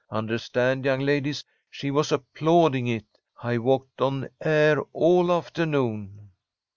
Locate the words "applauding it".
2.11-3.05